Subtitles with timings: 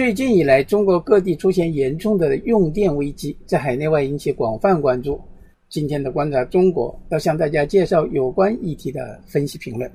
[0.00, 5.20] 最近以来，中国各地出现严重的用电危机，在海内外引起广泛关注。
[5.68, 9.92] 今天的观察中国要向大家介绍有关议题的分析评论。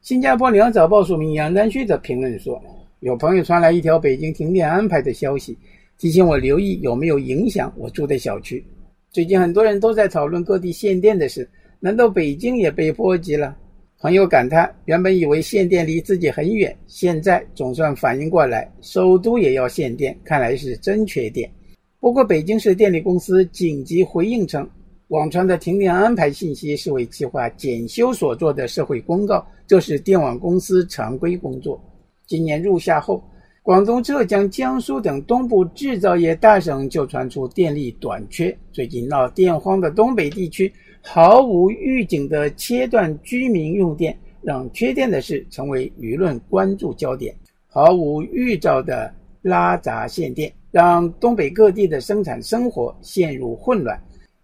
[0.00, 2.62] 新加坡联合早报署名杨丹旭的评论说
[3.02, 5.58] ：“有朋友传来一条北京停电安排的消息，
[5.98, 8.64] 提醒我留意有没有影响我住的小区。
[9.10, 11.50] 最近很多人都在讨论各地限电的事，
[11.80, 13.56] 难道北京也被波及了？”
[14.00, 21.50] 朋友感叹：“原本以为限电离自己很远，现在总算反应过来，首都也要限电，看来是真缺电。”
[21.98, 24.70] 不过，北京市电力公司紧急回应称，
[25.08, 31.82] 网传的停电安排信息是为计划检修所做的社会公告，这是电网公司常规工作。
[32.24, 33.20] 今年入夏后，
[33.64, 40.72] 广东、浙江、江苏等东部制造业大省就传出电力短缺，最近闹电荒的东北地区。
[41.02, 47.34] 毫无预警的切断居民用电，让缺电的事成为舆论关注焦点。
[47.66, 49.12] 毫无预兆的
[49.42, 53.98] 拉闸限电，让东北各地的生产生活陷入混乱。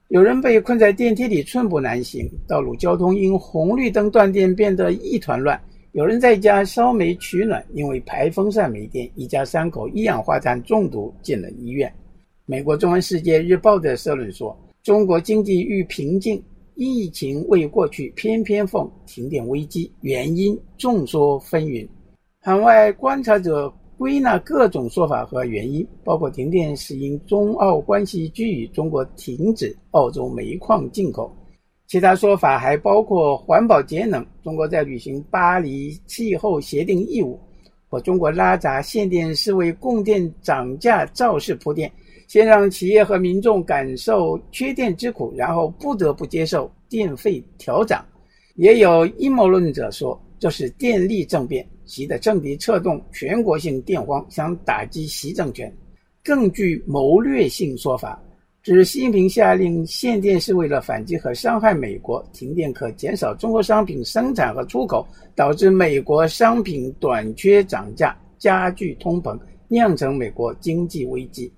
[0.09, 5.61] 有人被困在电梯里寸步难行，道路交通因红绿灯断电变得一团乱。
[5.93, 11.93] 有人在家烧煤取暖，因为排风扇没电，一家三口一氧化碳中毒进了医院。
[12.47, 16.41] 美国《中文世界日报》的社论说：“中国经济遇瓶颈。”
[16.77, 21.89] 疫情未过去，偏偏逢停电危机，原因众说纷纭。
[22.41, 31.33] 海外观察者归纳各种说法和原因，包括停电是因中澳关系居与中国停止澳洲煤矿进口，
[31.87, 37.39] 其他说法还包括环保节能，中国在履行巴黎气候协定义务，
[37.89, 41.89] 或中国拉闸限电是为供电涨价造势铺垫。
[42.35, 48.05] 先让企业和民众感受缺电之苦，然后不得不接受电费调涨。
[48.57, 55.73] 也有阴谋论者说，这是电力政变，习的政敌策动全国性电荒，想打击习政权。
[56.25, 58.21] 更具谋略性说法，
[58.65, 65.07] 指习近平下令限电是为了反击和伤害美国，停电可减少中国商品生产和出口，
[65.37, 71.49] 导致美国商品短缺涨价，加剧通膨，酿成美国经济危机。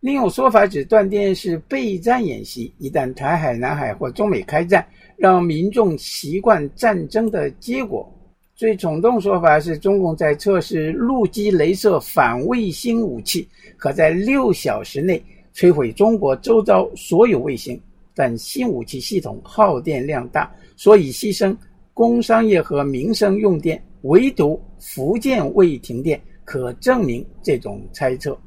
[0.00, 8.10] 另有说法指断电是备战演习，一旦台海、南海或中美开战，让民众习惯战争的结果。
[8.54, 13.46] 最冲动说法是中共在测试陆基雷射反卫星武器，
[13.76, 15.22] 可在六小时内
[15.54, 17.78] 摧毁中国周遭所有卫星。
[18.14, 21.54] 但新武器系统耗电量大，所以牺牲
[21.92, 28.38] 工商业和民生用电，唯独福建未停电，可证明这种猜测。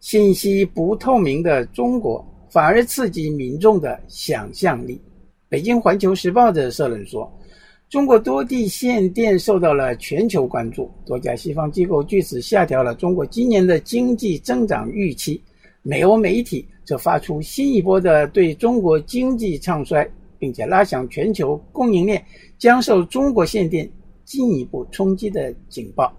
[0.00, 5.00] 信息不透明的中国，反而刺激民众的想象力。
[5.48, 7.30] 北京环球时报的社论说，
[7.88, 15.42] 中国多地限电受到了全球关注，多家西方机构据此下调了中国今年的经济增长预期。
[15.82, 22.22] 美欧媒体则发出新一波的对中国经济唱衰，并且拉响全球供应链
[22.58, 23.90] 将受中国限电
[24.24, 26.14] 进一步冲击的警报。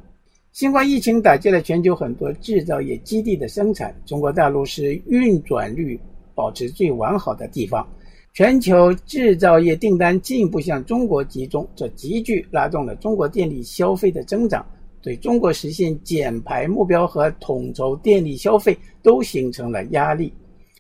[0.60, 5.98] 新冠疫情打击了全球很多制造业基地的生产，中国大陆是运转率
[6.36, 7.88] 保持最完好的地方，
[8.34, 14.66] 全球制造业订单进一步向中国集中，这急剧拉动了中国电力消费的增长，
[15.02, 20.34] 对中国实现减排目标和统筹电力消费都形成了压力。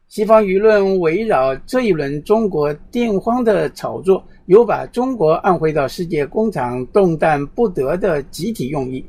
[0.09, 9.06] 西方舆论围绕这一轮中国电荒的炒作，有把中国按回到世界工厂动弹不得的集体用意。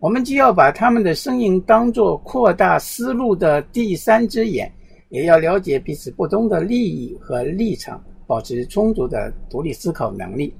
[0.00, 4.72] 我们既要把他们的声音当作扩大思路的第三只眼，
[5.10, 10.54] 也要了解彼此不同的利益和立场，保持充足的独立思考能力。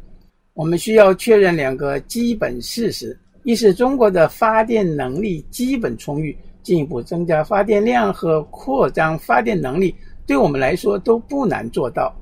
[0.53, 9.95] 我们需要确认两个基本事实：一是中国的发电能力基本充裕，进一步增加发电量和扩张发电能力
[10.27, 12.15] 对我们来说都不难做到；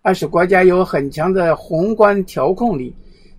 [0.00, 2.96] 二是国家有很强的宏观调控力。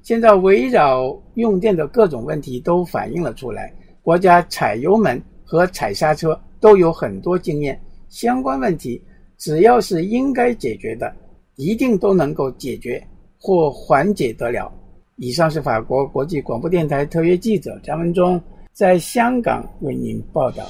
[0.08, 7.78] 现在围绕用电的各种问题都反映了出来，国家踩油门和踩刹车都有很多经验，
[8.08, 9.04] 相关问题
[9.38, 11.14] 只要是应该解决的，
[11.58, 13.06] 一定都能够解决
[13.38, 14.72] 或缓解得了。
[15.18, 18.42] 以上是法国国际广播电台特约记者张文忠
[18.72, 20.66] 在香港为您报道。